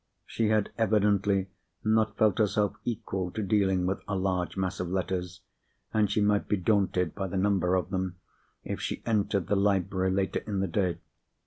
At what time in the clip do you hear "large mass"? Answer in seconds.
4.15-4.79